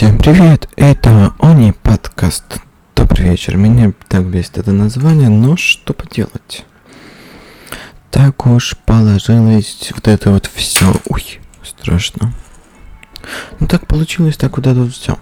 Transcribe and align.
Всем 0.00 0.16
привет, 0.16 0.66
это 0.76 1.34
Они 1.40 1.72
подкаст. 1.72 2.56
Добрый 2.96 3.28
вечер, 3.28 3.58
меня 3.58 3.92
так 4.08 4.24
бесит 4.24 4.56
это 4.56 4.72
название, 4.72 5.28
но 5.28 5.58
что 5.58 5.92
поделать. 5.92 6.64
Так 8.10 8.46
уж 8.46 8.78
положилось 8.86 9.92
вот 9.94 10.08
это 10.08 10.30
вот 10.30 10.46
все. 10.46 10.90
Ой, 11.10 11.40
страшно. 11.62 12.32
Ну 13.58 13.66
так 13.66 13.86
получилось, 13.86 14.38
так 14.38 14.56
вот 14.56 14.66
это 14.66 14.80
вот 14.80 14.92
все. 14.94 15.18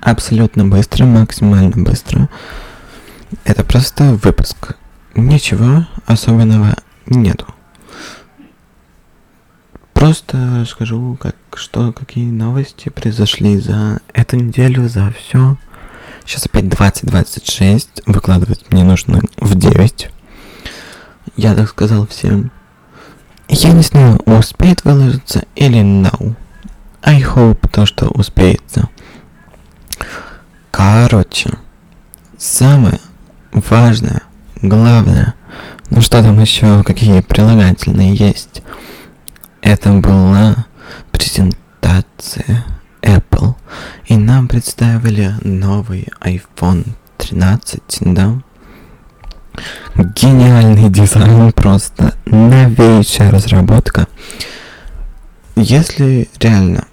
Абсолютно 0.00 0.64
быстро, 0.64 1.04
максимально 1.04 1.72
быстро. 1.76 2.30
Это 3.44 3.62
просто 3.62 4.14
выпуск. 4.14 4.74
Ничего 5.14 5.86
особенного 6.06 6.76
нету. 7.04 7.54
Просто 9.96 10.66
скажу, 10.68 11.16
как 11.18 11.34
что, 11.54 11.90
какие 11.90 12.30
новости 12.30 12.90
произошли 12.90 13.58
за 13.58 14.00
эту 14.12 14.36
неделю, 14.36 14.90
за 14.90 15.10
все. 15.10 15.56
Сейчас 16.26 16.44
опять 16.44 16.64
20-26, 16.66 18.02
выкладывать 18.04 18.70
мне 18.70 18.84
нужно 18.84 19.22
в 19.38 19.54
9. 19.54 20.10
Я 21.38 21.54
так 21.54 21.70
сказал 21.70 22.06
всем. 22.06 22.50
Я 23.48 23.72
не 23.72 23.80
знаю, 23.80 24.18
успеет 24.26 24.84
выложиться 24.84 25.46
или 25.54 25.80
no. 25.80 26.34
I 27.02 27.22
hope 27.22 27.66
то, 27.72 27.86
что 27.86 28.08
успеется. 28.08 28.90
Короче, 30.70 31.48
самое 32.36 33.00
важное, 33.50 34.20
главное, 34.60 35.34
ну 35.88 36.02
что 36.02 36.22
там 36.22 36.38
еще, 36.38 36.84
какие 36.84 37.22
прилагательные 37.22 38.14
есть, 38.14 38.62
это 39.66 39.92
была 39.94 40.66
презентация 41.10 42.64
Apple. 43.02 43.56
И 44.06 44.16
нам 44.16 44.46
представили 44.46 45.34
новый 45.42 46.06
iPhone 46.20 46.86
13, 47.18 47.82
да? 48.00 48.40
Гениальный 49.96 50.88
дизайн, 50.88 51.50
просто 51.52 52.14
новейшая 52.26 53.32
разработка. 53.32 54.06
Если 55.56 56.28
реально 56.38 56.84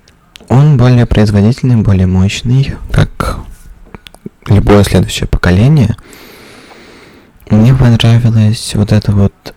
он 0.49 0.77
более 0.77 1.05
производительный, 1.05 1.75
более 1.75 2.07
мощный, 2.07 2.73
как 2.91 3.37
любое 4.47 4.83
следующее 4.83 5.27
поколение, 5.27 5.95
мне 7.51 7.75
понравилось 7.75 8.71
вот 8.73 8.91
это 8.91 9.11
вот, 9.11 9.53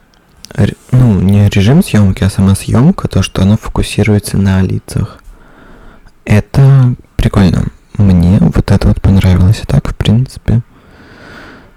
ну, 0.90 1.20
не 1.20 1.48
режим 1.48 1.82
съемки, 1.82 2.24
а 2.24 2.30
сама 2.30 2.54
съемка, 2.54 3.08
то, 3.08 3.22
что 3.22 3.42
она 3.42 3.56
фокусируется 3.56 4.38
на 4.38 4.62
лицах. 4.62 5.18
Это 6.24 6.94
прикольно. 7.16 7.64
Мне 7.98 8.38
вот 8.40 8.70
это 8.70 8.88
вот 8.88 9.02
понравилось. 9.02 9.60
А 9.62 9.66
так, 9.66 9.88
в 9.88 9.96
принципе, 9.96 10.62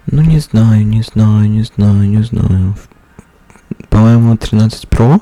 ну, 0.06 0.22
не 0.22 0.38
знаю, 0.38 0.86
не 0.86 1.02
знаю, 1.02 1.48
не 1.48 1.62
знаю, 1.62 2.08
не 2.08 2.22
знаю. 2.22 2.74
По-моему, 3.90 4.36
13 4.36 4.84
Pro, 4.84 5.20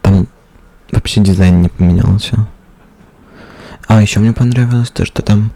там 0.00 0.26
вообще 0.90 1.20
дизайн 1.20 1.62
не 1.62 1.68
поменялся. 1.68 2.46
А, 3.86 4.00
еще 4.00 4.20
мне 4.20 4.32
понравилось 4.32 4.90
то, 4.90 5.04
что 5.04 5.22
там 5.22 5.52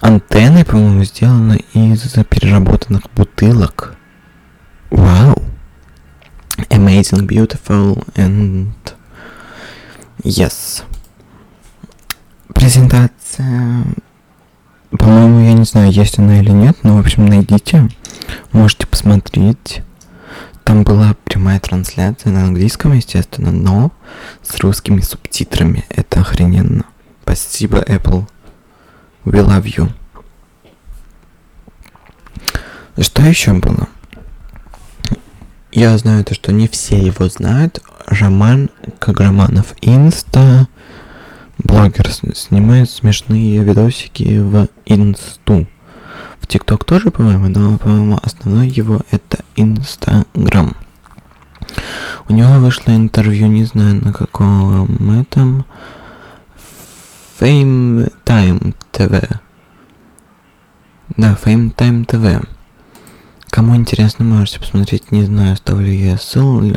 антенны, 0.00 0.64
по-моему, 0.64 1.04
сделаны 1.04 1.64
из 1.72 2.02
переработанных 2.28 3.02
бутылок. 3.14 3.94
Вау! 4.90 5.45
Amazing, 6.70 7.26
beautiful 7.26 8.04
and 8.14 8.68
yes. 10.22 10.82
Презентация, 12.54 13.84
по-моему, 14.90 15.40
я 15.40 15.52
не 15.52 15.64
знаю, 15.64 15.90
есть 15.92 16.18
она 16.18 16.40
или 16.40 16.50
нет, 16.50 16.76
но, 16.82 16.96
в 16.96 17.00
общем, 17.00 17.26
найдите, 17.26 17.88
можете 18.52 18.86
посмотреть. 18.86 19.82
Там 20.64 20.82
была 20.82 21.14
прямая 21.24 21.60
трансляция 21.60 22.32
на 22.32 22.44
английском, 22.44 22.92
естественно, 22.92 23.52
но 23.52 23.92
с 24.42 24.58
русскими 24.58 25.00
субтитрами. 25.00 25.84
Это 25.88 26.20
охрененно. 26.20 26.84
Спасибо, 27.22 27.78
Apple. 27.82 28.28
We 29.24 29.44
love 29.44 29.64
you. 29.64 29.90
Что 32.98 33.22
еще 33.22 33.52
было? 33.52 33.88
Я 35.76 35.98
знаю 35.98 36.24
то, 36.24 36.32
что 36.32 36.52
не 36.52 36.68
все 36.68 36.96
его 36.96 37.28
знают. 37.28 37.82
Роман 38.06 38.70
Каграманов 38.98 39.74
Инста. 39.82 40.68
Блогер 41.58 42.10
снимает 42.10 42.88
смешные 42.88 43.62
видосики 43.62 44.38
в 44.38 44.68
Инсту. 44.86 45.66
В 46.40 46.46
ТикТок 46.46 46.86
тоже, 46.86 47.10
по-моему, 47.10 47.48
но, 47.48 47.76
по-моему, 47.76 48.18
основной 48.22 48.68
его 48.68 49.02
это 49.10 49.40
Инстаграм. 49.54 50.74
У 52.26 52.32
него 52.32 52.54
вышло 52.54 52.92
интервью, 52.92 53.46
не 53.48 53.64
знаю 53.64 54.02
на 54.02 54.14
каком 54.14 55.20
этом, 55.20 55.66
Fame 57.38 58.10
Time 58.24 58.74
TV. 58.92 59.28
Да, 61.18 61.36
Fame 61.44 61.74
Time 61.74 62.06
TV. 62.06 62.55
Кому 63.56 63.74
интересно, 63.74 64.22
можете 64.22 64.60
посмотреть. 64.60 65.12
Не 65.12 65.24
знаю, 65.24 65.54
оставлю 65.54 65.90
я 65.90 66.18
ссылку. 66.18 66.76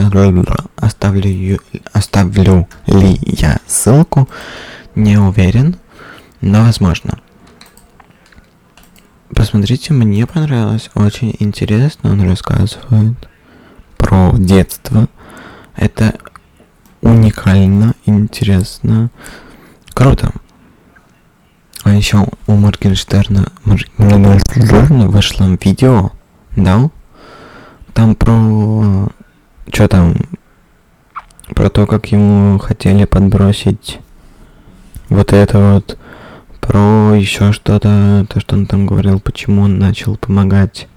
Оставлю, 0.77 1.59
оставлю 1.91 2.67
ли 2.87 3.19
я 3.25 3.59
ссылку. 3.67 4.29
Не 4.95 5.17
уверен, 5.17 5.75
но 6.39 6.63
возможно. 6.63 7.19
Посмотрите, 9.35 9.91
мне 9.91 10.25
понравилось. 10.25 10.89
Очень 10.95 11.35
интересно 11.39 12.11
он 12.13 12.21
рассказывает 12.21 13.29
про 13.97 14.33
детство. 14.37 15.09
Это 15.75 16.17
уникально, 17.01 17.93
интересно, 18.05 19.11
круто. 19.93 20.31
А 21.83 21.93
еще 21.93 22.25
у 22.47 22.53
Моргенштерна, 22.53 23.51
Моргенштерна 23.65 25.09
вышло 25.09 25.57
видео, 25.61 26.13
да? 26.63 26.89
Там 27.93 28.15
про... 28.15 29.09
Что 29.71 29.87
там? 29.87 30.15
Про 31.55 31.69
то, 31.69 31.85
как 31.87 32.07
ему 32.07 32.59
хотели 32.59 33.05
подбросить 33.05 33.99
вот 35.09 35.33
это 35.33 35.73
вот 35.73 35.97
про 36.61 37.15
еще 37.15 37.51
что-то, 37.51 38.25
то, 38.29 38.39
что 38.39 38.55
он 38.55 38.67
там 38.67 38.85
говорил, 38.85 39.19
почему 39.19 39.63
он 39.63 39.79
начал 39.79 40.15
помогать 40.17 40.87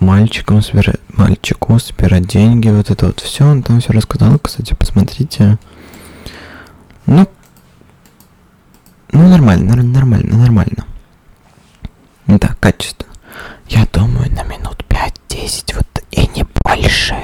мальчикам 0.00 0.60
собирать, 0.60 1.00
мальчику 1.08 1.78
собирать 1.78 2.26
деньги, 2.26 2.68
вот 2.68 2.90
это 2.90 3.06
вот 3.06 3.20
все, 3.20 3.46
он 3.46 3.62
там 3.62 3.80
все 3.80 3.92
рассказал, 3.92 4.38
кстати, 4.38 4.74
посмотрите. 4.74 5.58
Ну, 7.06 7.28
ну, 9.12 9.28
нормально, 9.28 9.76
нормально, 9.76 10.36
нормально. 10.36 10.84
Да, 12.26 12.56
качественно. 12.58 13.05
Я 13.76 13.86
думаю, 13.92 14.32
на 14.32 14.42
минут 14.44 14.82
5-10, 14.88 15.74
вот 15.74 16.04
и 16.10 16.26
не 16.34 16.46
больше. 16.64 17.14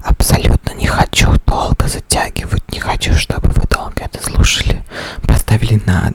Абсолютно 0.00 0.72
не 0.74 0.86
хочу 0.86 1.32
долго 1.44 1.88
затягивать, 1.88 2.62
не 2.70 2.78
хочу, 2.78 3.14
чтобы 3.14 3.48
вы 3.48 3.62
долго 3.68 4.04
это 4.04 4.22
слушали. 4.22 4.84
Поставили 5.26 5.82
на 5.84 6.12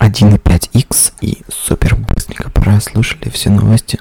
1.5x 0.00 1.12
и 1.20 1.44
супер 1.48 1.94
быстренько 1.94 2.50
прослушали 2.50 3.28
все 3.28 3.50
новости. 3.50 4.00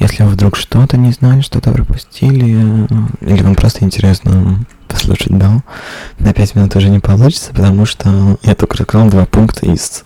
Если 0.00 0.24
вы 0.24 0.30
вдруг 0.30 0.56
что-то 0.56 0.96
не 0.96 1.12
знали, 1.12 1.42
что-то 1.42 1.70
пропустили, 1.70 2.88
или 3.20 3.42
вам 3.42 3.54
просто 3.54 3.84
интересно 3.84 4.64
послушать, 4.88 5.38
да, 5.38 5.62
на 6.18 6.32
5 6.32 6.54
минут 6.56 6.74
уже 6.74 6.88
не 6.88 6.98
получится, 6.98 7.50
потому 7.52 7.86
что 7.86 8.36
я 8.42 8.56
только 8.56 8.78
рассказал 8.78 9.08
два 9.10 9.26
пункта 9.26 9.66
из, 9.66 10.05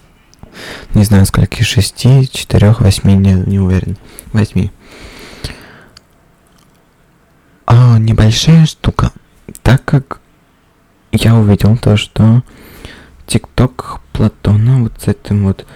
не 0.95 1.05
знаю, 1.05 1.27
скольки, 1.27 1.63
6, 1.63 2.33
4, 2.33 2.75
8, 2.79 3.11
не, 3.11 3.33
не 3.33 3.59
уверен, 3.59 3.97
8. 4.33 4.69
А, 7.67 7.99
небольшая 7.99 8.67
штука, 8.67 9.13
так 9.63 9.85
как 9.85 10.21
я 11.13 11.35
увидел 11.35 11.77
то, 11.77 11.97
что 11.97 12.43
ТикТок 13.27 14.01
Платона 14.13 14.83
вот 14.83 14.93
с 14.99 15.09
этим 15.09 15.45
вот 15.45 15.67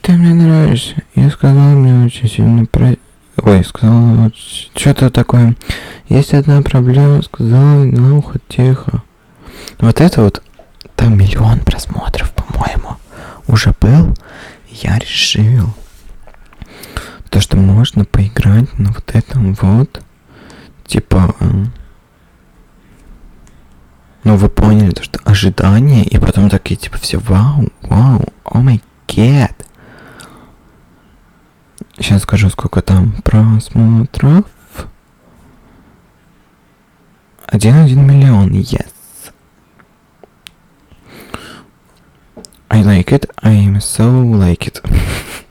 ты 0.00 0.12
мне 0.12 0.34
нравишься. 0.34 1.02
Я 1.14 1.30
сказал, 1.30 1.70
мне 1.70 2.06
очень 2.06 2.28
сильно 2.28 2.66
про... 2.66 2.96
Ой, 3.42 3.64
сказал, 3.64 4.00
вот, 4.16 4.34
что-то 4.36 5.10
такое. 5.10 5.56
Есть 6.08 6.34
одна 6.34 6.62
проблема, 6.62 7.22
сказал 7.22 7.84
на 7.84 8.16
ухо 8.16 8.38
тихо. 8.48 9.02
Вот 9.78 10.00
это 10.00 10.22
вот, 10.22 10.42
там 10.94 11.18
миллион 11.18 11.60
просмотров, 11.60 12.13
уже 13.54 13.72
был. 13.80 14.14
Я 14.68 14.98
решил, 14.98 15.72
то, 17.30 17.40
что 17.40 17.56
можно 17.56 18.04
поиграть 18.04 18.78
на 18.78 18.90
вот 18.92 19.14
этом 19.14 19.54
вот, 19.54 20.02
типа, 20.86 21.34
Ну, 24.24 24.36
вы 24.36 24.48
поняли, 24.48 24.90
то, 24.90 25.02
что 25.02 25.20
ожидание, 25.24 26.02
и 26.02 26.18
потом 26.18 26.48
такие, 26.48 26.76
типа, 26.76 26.96
все, 26.96 27.18
вау, 27.18 27.68
вау, 27.82 28.24
о 28.44 28.58
май 28.58 28.82
гад. 29.06 29.52
Сейчас 31.98 32.22
скажу, 32.22 32.48
сколько 32.48 32.80
там 32.80 33.12
просмотров. 33.22 34.46
Один-один 37.46 38.06
миллион, 38.06 38.50
yes. 38.52 38.93
I 42.70 42.82
like 42.82 43.12
it, 43.12 43.30
I 43.42 43.54
am 43.54 43.76
so 43.80 44.22
like 44.22 44.66
it. 44.66 44.82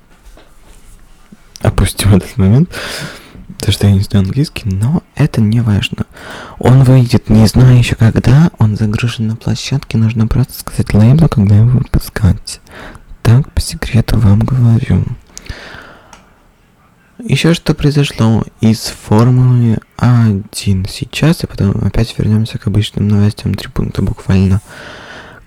Опустим 1.61 2.15
этот 2.15 2.37
момент. 2.37 2.69
То, 3.59 3.71
что 3.71 3.87
я 3.87 3.93
не 3.93 4.01
знаю 4.01 4.25
английский, 4.25 4.67
но 4.69 5.03
это 5.15 5.39
не 5.39 5.61
важно. 5.61 6.05
Он 6.59 6.83
выйдет 6.83 7.29
не 7.29 7.47
знаю 7.47 7.77
еще 7.77 7.95
когда, 7.95 8.51
он 8.59 8.75
загружен 8.75 9.27
на 9.27 9.35
площадке, 9.37 9.97
нужно 9.97 10.27
просто 10.27 10.59
сказать 10.59 10.93
лейблу, 10.93 11.29
когда 11.29 11.55
его 11.55 11.69
выпускать. 11.69 12.59
Так, 13.21 13.51
по 13.53 13.61
секрету 13.61 14.19
вам 14.19 14.39
говорю. 14.39 15.05
Еще 17.19 17.53
что 17.53 17.73
произошло 17.73 18.43
из 18.59 18.81
Формулы 18.81 19.77
1 19.95 20.85
сейчас, 20.89 21.43
и 21.43 21.47
потом 21.47 21.71
опять 21.85 22.17
вернемся 22.17 22.57
к 22.57 22.67
обычным 22.67 23.07
новостям. 23.07 23.53
Три 23.53 23.69
пункта 23.69 24.01
буквально. 24.01 24.59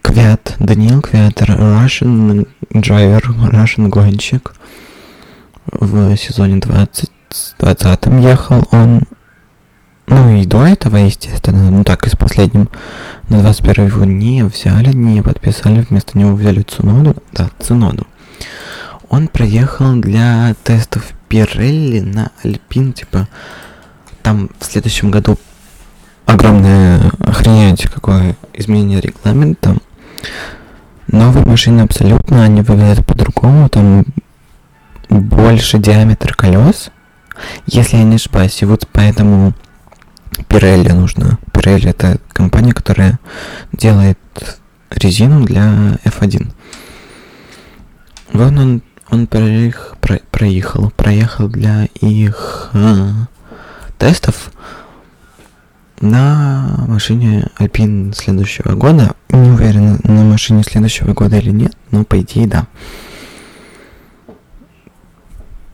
Квят, 0.06 0.54
Даниил 0.60 1.02
Квятер, 1.02 1.50
Russian 1.50 2.46
driver, 2.70 3.22
Russian 3.50 3.88
гонщик 3.88 4.54
в 5.66 6.16
сезоне 6.16 6.60
20 6.60 7.10
20 7.58 8.06
ехал 8.22 8.68
он, 8.70 9.02
ну 10.06 10.36
и 10.36 10.46
до 10.46 10.64
этого, 10.64 10.98
естественно, 10.98 11.72
ну 11.72 11.82
так 11.82 12.06
и 12.06 12.10
с 12.10 12.14
последним 12.14 12.68
на 13.28 13.40
21 13.40 13.86
его 13.86 14.04
не 14.04 14.44
взяли, 14.44 14.92
не 14.92 15.22
подписали, 15.22 15.84
вместо 15.90 16.16
него 16.16 16.36
взяли 16.36 16.62
Цуноду, 16.62 17.16
да, 17.32 17.50
Цуноду. 17.58 18.06
Он 19.08 19.26
проехал 19.26 19.96
для 19.96 20.54
тестов 20.62 21.04
Пирелли 21.28 21.98
на 21.98 22.30
Альпин, 22.44 22.92
типа, 22.92 23.26
там 24.22 24.50
в 24.60 24.64
следующем 24.64 25.10
году 25.10 25.36
огромное 26.26 27.10
охренеть 27.18 27.88
какое 27.90 28.36
изменение 28.52 29.00
регламента. 29.00 29.76
Новые 31.08 31.46
машины 31.46 31.82
абсолютно, 31.82 32.42
они 32.42 32.62
выглядят 32.62 33.06
по-другому, 33.06 33.68
там 33.68 34.04
больше 35.08 35.78
диаметр 35.78 36.34
колес, 36.34 36.90
если 37.66 37.98
я 37.98 38.02
не 38.02 38.16
ошибаюсь, 38.16 38.60
и 38.62 38.64
вот 38.64 38.88
поэтому 38.92 39.54
Pirelli 40.48 40.92
нужно. 40.92 41.38
Pirelli 41.52 41.90
это 41.90 42.18
компания, 42.32 42.72
которая 42.72 43.18
делает 43.72 44.18
резину 44.90 45.44
для 45.44 45.98
F1. 46.04 46.52
Вон 48.32 48.58
он, 48.58 48.82
он 49.10 49.26
проех, 49.26 49.94
про, 50.00 50.18
проехал, 50.30 50.90
проехал 50.90 51.48
для 51.48 51.86
их 52.00 52.70
а, 52.72 53.26
тестов 53.98 54.50
на 56.00 56.84
машине 56.88 57.48
Alpine 57.58 58.14
следующего 58.14 58.74
года. 58.74 59.14
Не 59.30 59.50
уверен, 59.50 60.00
на 60.04 60.24
машине 60.24 60.62
следующего 60.62 61.12
года 61.14 61.38
или 61.38 61.50
нет, 61.50 61.76
но 61.90 62.04
по 62.04 62.20
идее 62.20 62.46
да. 62.46 62.66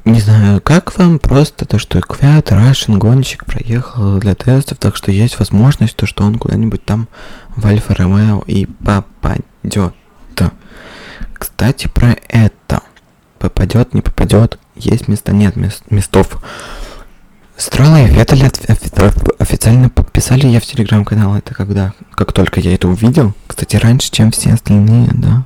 Не 0.04 0.20
знаю, 0.20 0.60
как 0.60 0.98
вам 0.98 1.20
просто 1.20 1.64
то, 1.64 1.78
что 1.78 2.00
Квят, 2.00 2.50
Рашин, 2.50 2.98
гонщик 2.98 3.44
проехал 3.46 4.18
для 4.18 4.34
тестов, 4.34 4.78
так 4.78 4.96
что 4.96 5.12
есть 5.12 5.38
возможность, 5.38 5.94
то, 5.94 6.06
что 6.06 6.24
он 6.24 6.38
куда-нибудь 6.38 6.84
там 6.84 7.06
в 7.54 7.64
Альфа 7.64 7.94
Ромео 7.94 8.42
и 8.46 8.66
попадет. 8.66 9.94
Кстати, 11.34 11.88
про 11.88 12.16
это. 12.28 12.82
Попадет, 13.38 13.94
не 13.94 14.00
попадет, 14.00 14.58
есть 14.76 15.08
места, 15.08 15.32
нет 15.32 15.56
мест, 15.56 15.84
местов. 15.90 16.42
Строла 17.62 18.02
и 18.02 18.08
Феттель 18.08 18.44
официально 19.38 19.88
подписали 19.88 20.48
я 20.48 20.58
в 20.58 20.66
телеграм-канал. 20.66 21.36
Это 21.36 21.54
когда, 21.54 21.92
как 22.10 22.32
только 22.32 22.58
я 22.58 22.74
это 22.74 22.88
увидел. 22.88 23.34
Кстати, 23.46 23.76
раньше, 23.76 24.10
чем 24.10 24.32
все 24.32 24.54
остальные, 24.54 25.10
да. 25.12 25.44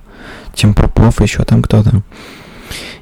Чем 0.54 0.72
Попов, 0.72 1.20
еще 1.20 1.44
там 1.44 1.62
кто-то. 1.62 2.00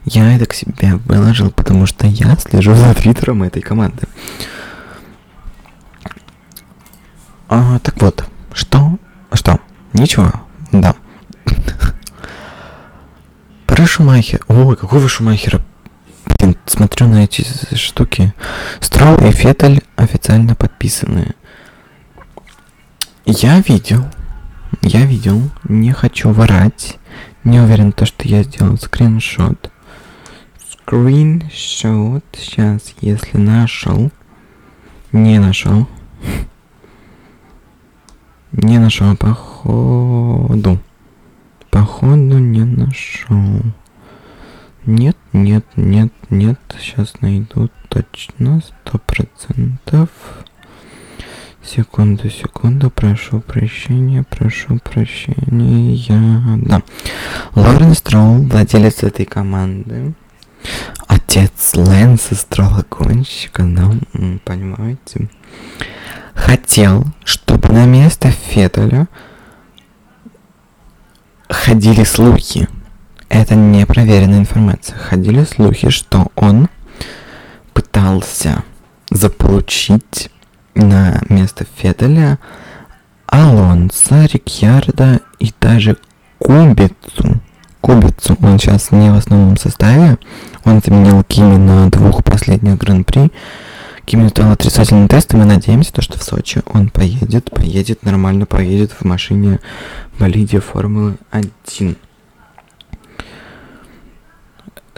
Я 0.04 0.34
это 0.34 0.46
к 0.46 0.52
себе 0.52 0.96
выложил, 1.04 1.52
потому 1.52 1.86
что 1.86 2.08
я 2.08 2.36
слежу 2.38 2.74
за 2.74 2.92
твиттером 2.92 3.44
этой 3.44 3.62
команды. 3.62 4.08
А, 7.48 7.78
так 7.78 8.02
вот, 8.02 8.24
что? 8.52 8.98
Что? 9.32 9.60
Ничего? 9.92 10.32
Да. 10.72 10.96
Про 13.66 13.86
Шумахер. 13.86 14.44
Ой, 14.48 14.76
какого 14.76 15.08
Шумахера? 15.08 15.62
Смотрю 17.04 17.22
эти 17.22 17.44
штуки. 17.76 18.32
Строл 18.80 19.16
и 19.16 19.30
Феттель 19.30 19.82
официально 19.96 20.54
подписаны. 20.54 21.34
Я 23.26 23.60
видел. 23.60 24.06
Я 24.80 25.04
видел. 25.04 25.42
Не 25.64 25.92
хочу 25.92 26.30
ворать. 26.30 26.96
Не 27.44 27.60
уверен, 27.60 27.92
то, 27.92 28.06
что 28.06 28.26
я 28.26 28.42
сделал 28.42 28.78
скриншот 28.78 29.70
скриншот. 30.84 32.24
Сейчас, 32.32 32.94
если 33.00 33.38
нашел. 33.38 34.10
Не 35.12 35.38
нашел. 35.38 35.88
Не 38.52 38.78
нашел, 38.78 39.16
походу. 39.16 40.78
Походу 41.70 42.38
не 42.38 42.62
нашел. 42.62 43.62
Нет, 44.86 45.13
нет, 45.34 45.64
нет, 45.76 46.12
нет. 46.30 46.58
Сейчас 46.78 47.20
найду 47.20 47.68
точно, 47.88 48.62
сто 48.62 48.98
процентов. 48.98 50.08
Секунду, 51.60 52.30
секунду, 52.30 52.88
прошу 52.88 53.40
прощения, 53.40 54.22
прошу 54.22 54.78
прощения. 54.78 56.56
Да. 56.58 56.82
Лорен 57.56 57.94
Строул, 57.94 58.42
владелец 58.44 59.02
этой 59.02 59.24
команды. 59.24 60.14
Отец 61.08 61.74
Лэнса, 61.74 62.36
стрелогонщика, 62.36 63.64
да, 63.64 63.90
понимаете? 64.44 65.28
Хотел, 66.34 67.06
чтобы 67.24 67.70
на 67.70 67.86
место 67.86 68.30
Феттеля 68.30 69.08
ходили 71.48 72.04
слухи. 72.04 72.68
Это 73.28 73.54
не 73.54 73.86
проверенная 73.86 74.38
информация. 74.38 74.96
Ходили 74.96 75.44
слухи, 75.44 75.90
что 75.90 76.28
он 76.34 76.68
пытался 77.72 78.62
заполучить 79.10 80.30
на 80.74 81.20
место 81.28 81.66
Феттеля 81.76 82.38
Алонса, 83.26 84.26
Рикьярда 84.26 85.20
и 85.38 85.52
даже 85.60 85.96
Кубицу. 86.38 87.40
Кубицу 87.80 88.36
он 88.40 88.58
сейчас 88.58 88.90
не 88.90 89.10
в 89.10 89.16
основном 89.16 89.56
составе. 89.56 90.18
Он 90.64 90.80
заменил 90.84 91.22
Кими 91.24 91.56
на 91.56 91.90
двух 91.90 92.24
последних 92.24 92.78
гран-при. 92.78 93.30
Кими 94.04 94.28
стал 94.28 94.52
отрицательным 94.52 95.08
тестом, 95.08 95.42
и 95.42 95.44
надеемся, 95.46 95.92
то, 95.92 96.02
что 96.02 96.18
в 96.18 96.22
Сочи 96.22 96.62
он 96.66 96.90
поедет, 96.90 97.50
поедет, 97.50 98.02
нормально 98.02 98.44
поедет 98.44 98.92
в 98.92 99.04
машине 99.04 99.60
болиде 100.18 100.60
Формулы 100.60 101.16
1. 101.30 101.96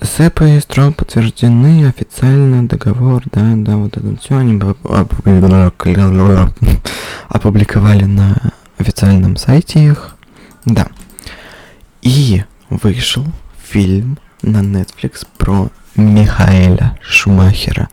Сэп 0.06 0.42
и 0.42 0.60
Строл 0.60 0.92
подтверждены 0.92 1.86
официально 1.88 2.66
договор, 2.66 3.22
да, 3.32 3.52
да, 3.56 3.76
вот 3.76 3.96
это 3.96 4.16
все 4.20 4.38
они 4.38 4.60
опубликовали 7.28 8.04
на 8.04 8.52
официальном 8.78 9.36
сайте 9.36 9.84
их, 9.84 10.16
да. 10.64 10.86
И 12.02 12.44
вышел 12.70 13.26
фильм 13.62 14.18
на 14.42 14.58
Netflix 14.58 15.26
про 15.36 15.70
Михаэля 15.96 16.96
Шумахера. 17.02 17.88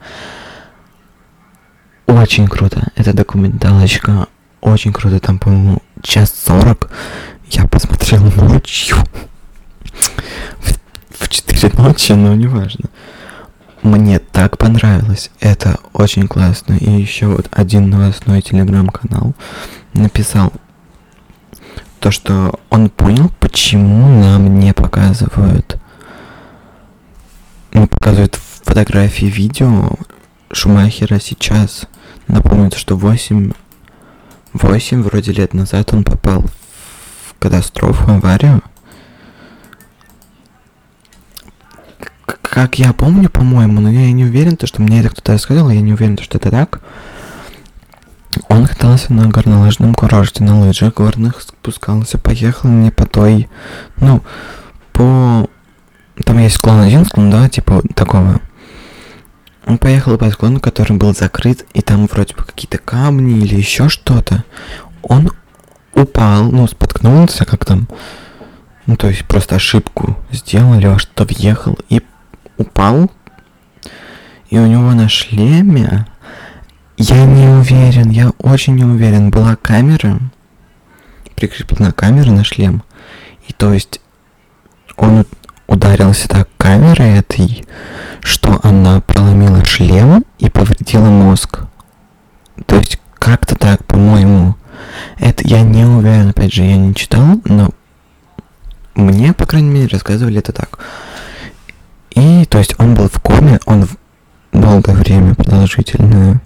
Очень 2.06 2.48
круто. 2.48 2.92
Это 2.96 3.14
документалочка. 3.14 4.28
Очень 4.62 4.94
круто. 4.94 5.20
Там, 5.20 5.40
по-моему, 5.40 5.82
час 6.02 6.34
сорок. 6.46 6.92
Я 7.50 7.66
посмотрел 7.66 8.24
ночью. 8.38 8.98
4 11.64 11.82
ночи, 11.82 12.12
но 12.12 12.36
неважно. 12.36 12.90
Мне 13.84 14.20
так 14.20 14.58
понравилось. 14.58 15.32
Это 15.40 15.80
очень 15.94 16.28
классно. 16.28 16.74
И 16.74 16.90
еще 16.90 17.28
вот 17.28 17.48
один 17.52 17.90
новостной 17.90 18.42
телеграм-канал 18.42 19.34
написал 19.94 20.52
то, 22.02 22.12
что 22.12 22.60
он 22.70 22.90
понял, 22.90 23.32
почему 23.40 24.22
нам 24.22 24.60
не 24.60 24.74
показывают 24.74 25.78
ну, 27.72 27.88
показывают 27.88 28.36
фотографии, 28.64 29.26
видео 29.26 29.90
Шумахера 30.52 31.20
сейчас. 31.20 31.86
Напомню, 32.28 32.72
что 32.76 32.98
8, 32.98 33.54
8 34.52 35.02
вроде 35.02 35.32
лет 35.32 35.54
назад 35.54 35.94
он 35.94 36.04
попал 36.04 36.42
в 36.42 37.40
катастрофу, 37.40 38.12
аварию. 38.12 38.62
Как 42.54 42.78
я 42.78 42.94
помню, 42.94 43.32
по-моему, 43.32 43.82
но 43.82 43.90
я 43.90 44.12
не 44.12 44.26
уверен, 44.26 44.58
то, 44.58 44.68
что 44.68 44.80
мне 44.80 45.00
это 45.00 45.10
кто-то 45.10 45.34
рассказал, 45.34 45.72
я 45.72 45.82
не 45.82 45.92
уверен, 45.92 46.20
что 46.20 46.38
это 46.38 46.52
так. 46.52 46.82
Он 48.48 48.68
катался 48.68 49.12
на 49.12 49.28
горнолыжном 49.28 49.96
курорте, 49.96 50.44
на 50.44 50.60
лыжах 50.60 50.94
горных 50.94 51.42
спускался, 51.42 52.20
поехал 52.20 52.70
не 52.70 52.92
по 52.92 53.08
той, 53.08 53.50
ну, 53.98 54.22
по... 54.92 55.50
Там 56.24 56.38
есть 56.38 56.58
склон 56.58 56.82
один, 56.82 57.06
склон, 57.06 57.32
да, 57.32 57.50
типа 57.50 57.82
такого. 57.96 58.40
Он 59.66 59.80
поехал 59.80 60.16
по 60.20 60.30
склону, 60.30 60.60
который 60.60 60.96
был 60.96 61.16
закрыт, 61.16 61.66
и 61.74 61.82
там 61.82 62.06
вроде 62.06 62.36
бы 62.36 62.44
какие-то 62.44 62.78
камни 62.78 63.44
или 63.44 63.56
еще 63.56 63.90
что-то. 63.90 64.44
Он 65.02 65.32
упал, 65.96 66.52
ну, 66.52 66.68
споткнулся, 66.68 67.46
как 67.46 67.66
там, 67.66 67.88
ну, 68.86 68.96
то 68.96 69.08
есть 69.08 69.26
просто 69.26 69.56
ошибку 69.56 70.16
сделал, 70.30 70.76
или 70.76 70.86
во 70.86 71.00
что 71.00 71.24
въехал, 71.26 71.80
и 71.90 72.04
упал. 72.64 73.12
И 74.50 74.58
у 74.58 74.66
него 74.66 74.92
на 74.94 75.10
шлеме 75.10 76.08
я 76.98 77.26
не 77.26 77.48
уверен, 77.48 78.10
я 78.10 78.32
очень 78.40 78.76
не 78.76 78.84
уверен. 78.84 79.30
Была 79.30 79.56
камера, 79.56 80.20
прикреплена 81.36 81.92
камера 81.92 82.32
на 82.32 82.44
шлем. 82.44 82.84
И 83.48 83.54
то 83.54 83.74
есть 83.74 84.00
он 84.96 85.26
ударился 85.68 86.28
так 86.28 86.50
камерой 86.58 87.18
этой, 87.18 87.66
что 88.22 88.60
она 88.64 89.02
проломила 89.02 89.66
шлем 89.66 90.24
и 90.40 90.50
повредила 90.50 91.10
мозг. 91.10 91.62
То 92.66 92.78
есть 92.78 93.00
как-то 93.16 93.56
так, 93.56 93.86
по-моему. 93.86 94.56
Это 95.18 95.48
я 95.48 95.62
не 95.62 95.86
уверен, 95.86 96.30
опять 96.30 96.54
же, 96.54 96.64
я 96.64 96.78
не 96.78 96.94
читал, 96.94 97.42
но 97.46 97.70
мне, 98.96 99.34
по 99.34 99.46
крайней 99.46 99.70
мере, 99.70 99.88
рассказывали 99.88 100.40
это 100.40 100.52
так. 100.52 100.80
И, 102.16 102.46
то 102.46 102.58
есть, 102.58 102.76
он 102.80 102.96
был 102.96 103.10
в 103.10 103.20
коме, 103.22 103.60
он 103.66 103.84
в 103.84 103.98
долгое 104.52 104.94
время 104.94 105.36
продолжительное 105.36 106.42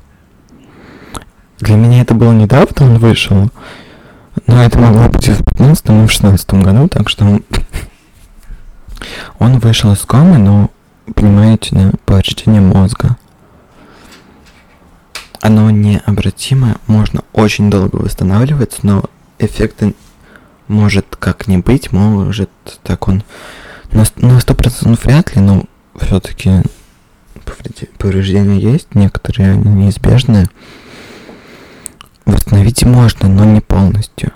для 1.59 1.75
меня 1.75 2.01
это 2.01 2.13
было 2.13 2.33
недавно, 2.33 2.86
он 2.86 2.97
вышел. 3.00 3.50
Но 4.45 4.63
это 4.63 4.77
могло 4.77 5.09
быть 5.09 5.27
и 5.27 5.31
в 5.31 5.43
15 5.43 5.86
и 5.86 6.05
в 6.05 6.12
16 6.12 6.53
году, 6.53 6.88
так 6.88 7.09
что 7.09 7.39
он 9.39 9.59
вышел 9.59 9.91
из 9.93 10.01
комы, 10.01 10.38
но, 10.38 10.69
понимаете, 11.15 11.75
да, 11.75 11.91
повреждение 12.05 12.62
мозга. 12.62 13.17
Оно 15.41 15.71
необратимое, 15.71 16.75
можно 16.86 17.21
очень 17.33 17.71
долго 17.71 17.95
восстанавливаться, 17.95 18.79
но 18.83 19.03
эффекта 19.39 19.93
может 20.67 21.15
как 21.15 21.47
не 21.47 21.57
быть, 21.57 21.91
может 21.91 22.51
так 22.83 23.07
он 23.07 23.24
на 23.91 24.39
сто 24.39 24.56
процентов 24.56 25.06
вряд 25.06 25.36
ли, 25.36 25.41
но 25.41 25.65
все-таки 26.00 26.63
повреждения 27.98 28.60
есть, 28.60 28.94
некоторые 28.96 29.53
они 29.53 29.70
неизбежные. 29.70 30.48
Восстановить 32.25 32.84
можно, 32.84 33.29
но 33.29 33.46
не 33.46 33.62
полностью. 33.62 34.32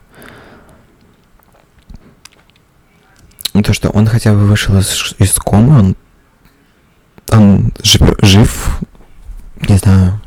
То, 3.54 3.74
что 3.74 3.90
он 3.90 4.08
хотя 4.08 4.32
бы 4.32 4.40
вышел 4.46 4.78
из, 4.80 5.14
из 5.20 5.34
комы, 5.36 5.78
он, 5.78 5.96
он 7.30 7.74
жив, 7.84 8.02
жив, 8.22 8.80
не 9.68 9.78
знаю, 9.78 10.22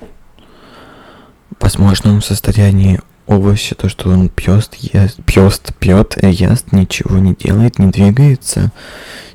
в 1.59 1.63
возможном 1.63 2.23
состоянии 2.23 3.01
овощи, 3.27 3.75
то, 3.75 3.89
что 3.89 4.11
он 4.11 4.29
пьет, 4.29 4.75
ест, 4.75 5.23
пьет, 5.25 5.75
пьет, 5.79 6.17
ест, 6.23 6.73
ничего 6.73 7.19
не 7.19 7.35
делает, 7.35 7.79
не 7.79 7.91
двигается, 7.91 8.73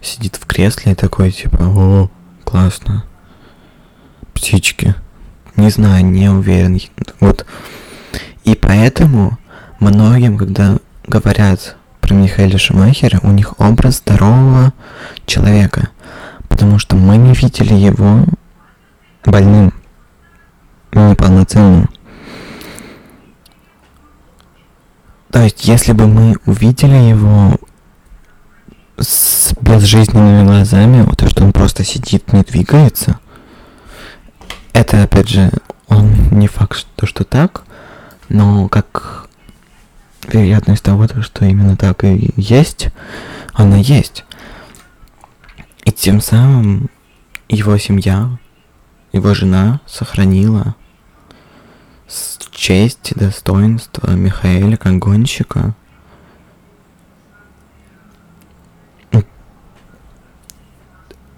сидит 0.02 0.36
в 0.36 0.46
кресле 0.46 0.92
и 0.92 0.96
такой, 0.96 1.32
типа, 1.32 1.64
о, 1.64 2.10
классно, 2.44 3.04
птички. 4.34 4.96
Не 5.56 5.70
знаю, 5.70 6.06
не 6.06 6.30
уверен. 6.30 6.80
Вот 7.20 7.46
и 8.50 8.56
поэтому 8.56 9.38
многим, 9.80 10.36
когда 10.36 10.78
говорят 11.06 11.76
про 12.02 12.16
Михаила 12.16 12.58
Шумахера, 12.58 13.20
у 13.22 13.30
них 13.30 13.60
образ 13.60 13.98
здорового 13.98 14.74
человека. 15.28 15.90
Потому 16.48 16.80
что 16.80 16.96
мы 16.96 17.18
не 17.18 17.34
видели 17.34 17.76
его 17.76 18.26
больным, 19.24 19.72
неполноценным. 20.94 21.90
То 25.32 25.44
есть, 25.44 25.66
если 25.66 25.94
бы 25.94 26.08
мы 26.08 26.38
увидели 26.46 26.96
его 26.96 27.56
с 28.98 29.54
безжизненными 29.62 30.46
глазами, 30.46 31.04
вот 31.04 31.18
то, 31.20 31.30
что 31.30 31.44
он 31.44 31.54
просто 31.54 31.84
сидит, 31.84 32.34
не 32.34 32.42
двигается, 32.42 33.20
это, 34.74 35.04
опять 35.04 35.30
же, 35.30 35.52
он 35.88 36.12
не 36.32 36.48
факт, 36.48 36.78
что, 36.78 37.06
что 37.06 37.24
так, 37.24 37.64
но 38.28 38.68
как 38.70 39.28
вероятность 40.28 40.84
того, 40.84 41.08
что 41.22 41.46
именно 41.46 41.78
так 41.78 42.04
и 42.04 42.32
есть, 42.36 42.90
она 43.54 43.78
есть. 43.78 44.26
И 45.86 45.92
тем 45.92 46.22
самым 46.22 46.90
его 47.48 47.78
семья, 47.78 48.30
его 49.12 49.34
жена 49.34 49.82
сохранила 49.88 50.76
честь 52.52 53.12
и 53.12 53.20
достоинство 53.20 54.10
Михаэля 54.12 54.78
гонщика. 54.78 55.76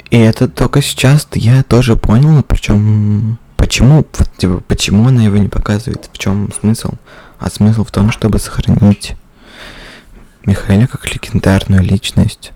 И 0.09 0.17
это 0.17 0.49
только 0.49 0.81
сейчас 0.81 1.27
я 1.33 1.63
тоже 1.63 1.95
понял, 1.95 2.43
причем 2.43 3.37
Почему, 3.61 4.03
типа, 4.37 4.59
почему 4.67 5.07
она 5.07 5.23
его 5.23 5.37
не 5.37 5.47
показывает? 5.47 6.09
В 6.11 6.17
чем 6.17 6.51
смысл? 6.51 6.93
А 7.37 7.47
смысл 7.51 7.83
в 7.83 7.91
том, 7.91 8.11
чтобы 8.11 8.39
сохранить 8.39 9.15
Михаила 10.43 10.87
как 10.87 11.07
легендарную 11.13 11.83
личность. 11.83 12.53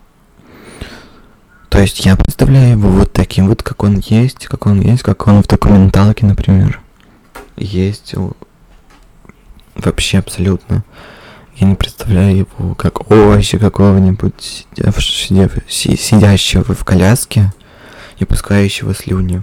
То 1.69 1.79
есть 1.79 2.03
я 2.03 2.15
представляю 2.15 2.72
его 2.72 2.89
вот 2.89 3.13
таким 3.13 3.48
вот, 3.48 3.62
как 3.62 3.84
он 3.84 4.00
есть, 4.00 4.48
как 4.48 4.65
он 4.65 4.81
есть, 4.81 5.03
как 5.03 5.27
он 5.27 5.43
в 5.43 5.48
документалке, 5.48 6.25
например. 6.25 6.81
Есть 7.56 8.16
вообще 9.76 10.18
абсолютно. 10.20 10.84
Я 11.56 11.68
не 11.68 11.76
представляю 11.76 12.38
его 12.38 12.76
как 12.76 13.10
овощи 13.12 13.58
какого-нибудь 13.58 14.68
сидящего 15.70 16.74
в 16.74 16.84
коляске 16.84 17.54
и 18.18 18.26
пускающего 18.26 18.94
слюни. 18.94 19.42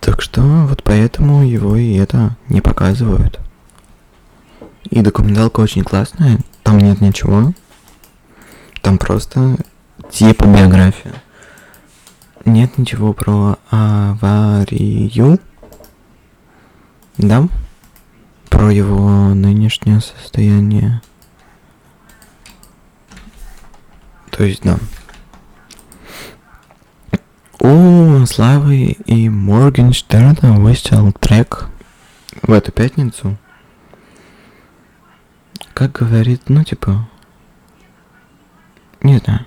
Так 0.00 0.20
что 0.22 0.40
вот 0.40 0.82
поэтому 0.82 1.46
его 1.46 1.76
и 1.76 1.94
это 1.94 2.36
не 2.48 2.60
показывают. 2.60 3.38
И 4.90 5.00
документалка 5.00 5.60
очень 5.60 5.84
классная, 5.84 6.38
там 6.62 6.78
нет 6.78 7.00
ничего. 7.00 7.52
Там 8.82 8.98
просто 8.98 9.58
типа 10.10 10.44
биография. 10.44 11.14
Нет 12.44 12.78
ничего 12.78 13.12
про 13.12 13.58
аварию. 13.70 15.38
Да? 17.18 17.48
Про 18.48 18.70
его 18.70 19.34
нынешнее 19.34 20.00
состояние. 20.00 21.02
То 24.30 24.44
есть, 24.44 24.62
да. 24.62 24.78
У 27.58 28.24
Славы 28.26 28.96
и 29.04 29.28
Моргенштерна 29.28 30.60
вышел 30.60 31.12
трек 31.12 31.66
в 32.42 32.52
эту 32.52 32.70
пятницу. 32.70 33.36
Как 35.74 35.92
говорит, 35.92 36.42
ну 36.48 36.62
типа... 36.62 37.08
Не 39.02 39.18
знаю. 39.18 39.44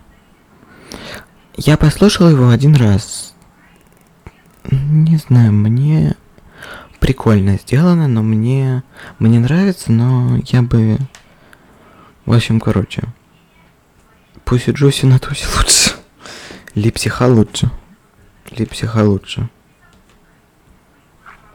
Я 1.55 1.77
послушал 1.77 2.29
его 2.29 2.49
один 2.49 2.75
раз. 2.75 3.33
Не 4.69 5.17
знаю, 5.17 5.53
мне 5.53 6.15
прикольно 7.11 7.57
сделано, 7.57 8.07
но 8.07 8.23
мне... 8.23 8.83
Мне 9.19 9.37
нравится, 9.39 9.91
но 9.91 10.39
я 10.45 10.61
бы... 10.61 10.97
В 12.25 12.31
общем, 12.31 12.61
короче. 12.61 13.03
Пусть 14.45 14.69
и 14.69 14.71
Джуси 14.71 15.05
на 15.05 15.19
тусе 15.19 15.45
лучше. 15.57 15.91
Липсиха 16.73 17.27
лучше. 17.27 17.69
Липсиха 18.49 18.99
лучше. 18.99 19.49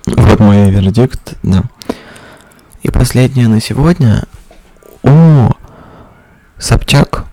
Вот 0.04 0.38
мой 0.40 0.70
вердикт, 0.70 1.38
да. 1.42 1.62
И 2.82 2.90
последнее 2.90 3.48
на 3.48 3.62
сегодня. 3.62 4.24
О, 5.04 5.50
Собчак 6.58 7.24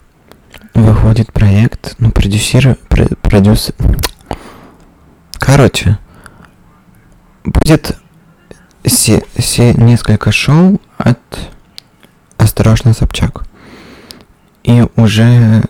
выходит 0.73 1.33
проект, 1.33 1.95
ну, 1.99 2.09
продюсер, 2.09 2.77
продюсер. 2.87 3.75
Короче, 5.39 5.99
будет 7.43 7.97
се, 8.85 9.23
се, 9.39 9.73
несколько 9.73 10.31
шоу 10.31 10.79
от 10.97 11.19
Осторожно, 12.37 12.93
Собчак. 12.93 13.45
И 14.63 14.85
уже 14.95 15.63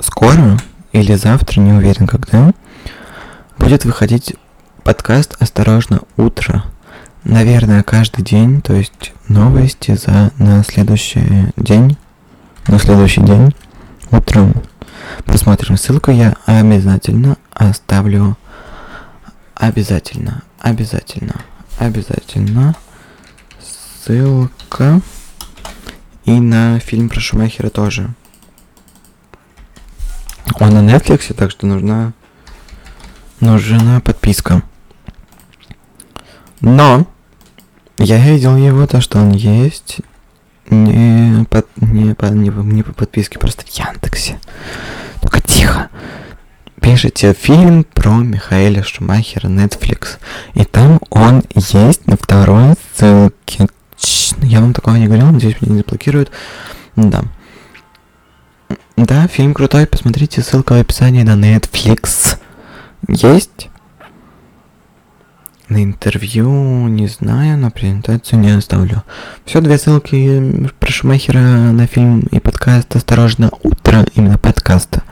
скоро 0.00 0.58
или 0.92 1.14
завтра, 1.14 1.60
не 1.60 1.72
уверен 1.72 2.06
когда, 2.06 2.52
будет 3.58 3.84
выходить 3.84 4.34
подкаст 4.84 5.36
«Осторожно, 5.40 6.00
утро». 6.16 6.64
Наверное, 7.24 7.82
каждый 7.82 8.22
день, 8.22 8.60
то 8.60 8.74
есть 8.74 9.12
новости 9.28 9.96
за 9.96 10.30
на 10.38 10.62
следующий 10.62 11.52
день, 11.56 11.96
на 12.68 12.78
следующий 12.78 13.22
день 13.22 13.54
утром. 14.10 14.54
Посмотрим 15.24 15.76
ссылку, 15.76 16.10
я 16.10 16.36
обязательно 16.44 17.36
оставлю. 17.50 18.36
Обязательно, 19.54 20.42
обязательно, 20.60 21.36
обязательно. 21.78 22.74
Ссылка. 23.60 25.00
И 26.24 26.32
на 26.32 26.78
фильм 26.78 27.08
про 27.08 27.20
Шумахера 27.20 27.68
тоже. 27.68 28.14
Он 30.60 30.70
на 30.70 30.88
Netflix, 30.88 31.32
так 31.34 31.50
что 31.50 31.66
нужна 31.66 32.12
нужна 33.40 34.00
подписка. 34.00 34.62
Но 36.60 37.06
я 37.98 38.18
видел 38.18 38.56
его, 38.56 38.86
то, 38.86 39.00
что 39.00 39.18
он 39.18 39.32
есть 39.32 40.00
не 40.70 41.44
по, 41.44 41.62
не 41.76 42.14
по, 42.14 42.26
не, 42.26 42.48
не 42.48 42.82
по 42.82 42.92
подписке, 42.92 43.38
просто 43.38 43.64
в 43.64 43.68
Яндексе. 43.68 44.40
Только 45.20 45.40
тихо. 45.40 45.90
Пишите 46.84 47.32
фильм 47.32 47.82
про 47.82 48.10
Михаэля 48.10 48.82
Шумахера 48.82 49.48
Netflix. 49.48 50.18
И 50.52 50.64
там 50.64 51.00
он 51.08 51.42
есть 51.54 52.06
на 52.06 52.18
второй 52.18 52.74
ссылке. 52.94 53.68
Я 54.42 54.60
вам 54.60 54.74
такого 54.74 54.96
не 54.96 55.06
говорил, 55.06 55.28
надеюсь, 55.28 55.62
меня 55.62 55.76
не 55.76 55.78
заблокируют. 55.78 56.30
Да. 56.94 57.24
Да, 58.98 59.26
фильм 59.28 59.54
крутой, 59.54 59.86
посмотрите, 59.86 60.42
ссылка 60.42 60.74
в 60.74 60.78
описании 60.78 61.22
на 61.22 61.36
Netflix. 61.36 62.36
Есть? 63.08 63.70
На 65.70 65.82
интервью 65.82 66.86
не 66.88 67.06
знаю, 67.06 67.56
на 67.56 67.70
презентацию 67.70 68.40
не 68.40 68.50
оставлю. 68.50 69.04
Все, 69.46 69.62
две 69.62 69.78
ссылки 69.78 70.70
про 70.78 70.92
Шумахера 70.92 71.38
на 71.38 71.86
фильм 71.86 72.20
и 72.30 72.40
подкаст 72.40 72.94
«Осторожно, 72.94 73.50
утро» 73.62 74.04
именно 74.14 74.36
подкаста. 74.36 75.02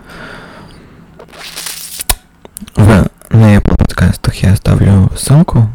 В, 2.76 3.08
на 3.30 3.56
Apple 3.56 3.76
подкастах 3.76 4.34
я 4.36 4.52
оставлю 4.52 5.10
ссылку. 5.16 5.68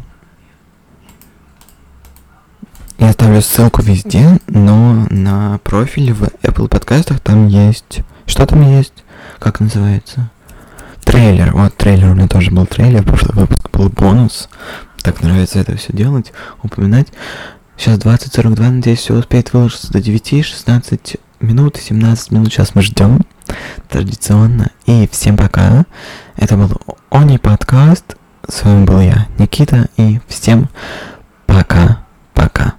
Я 2.98 3.10
оставлю 3.10 3.40
ссылку 3.42 3.82
везде, 3.82 4.38
но 4.48 5.06
на 5.10 5.58
профиль 5.64 6.12
в 6.12 6.24
Apple 6.42 6.68
подкастах 6.68 7.20
там 7.20 7.46
есть... 7.46 8.00
Что 8.26 8.46
там 8.46 8.62
есть? 8.62 9.04
Как 9.38 9.60
называется? 9.60 10.30
Трейлер. 11.04 11.52
Вот 11.54 11.76
трейлер, 11.76 12.10
у 12.10 12.14
меня 12.14 12.28
тоже 12.28 12.50
был 12.50 12.66
трейлер, 12.66 13.02
прошлый 13.02 13.34
выпуск 13.34 13.70
был 13.70 13.88
бонус. 13.88 14.48
Так 15.02 15.22
нравится 15.22 15.58
это 15.60 15.76
все 15.76 15.92
делать, 15.92 16.32
упоминать. 16.62 17.08
Сейчас 17.76 17.98
20.42, 17.98 18.70
надеюсь, 18.70 18.98
все 18.98 19.14
успеет 19.14 19.52
выложиться 19.52 19.92
до 19.92 20.00
9, 20.00 20.44
16 20.44 21.16
минут, 21.40 21.76
17 21.76 22.32
минут. 22.32 22.52
Сейчас 22.52 22.74
мы 22.74 22.82
ждем 22.82 23.20
традиционно. 23.88 24.70
И 24.86 25.08
всем 25.10 25.36
пока. 25.36 25.86
Это 26.38 26.56
был 26.56 26.70
Они 27.10 27.36
подкаст. 27.36 28.16
С 28.48 28.62
вами 28.62 28.84
был 28.84 29.00
я, 29.00 29.26
Никита. 29.38 29.88
И 29.96 30.20
всем 30.28 30.68
пока-пока. 31.46 32.74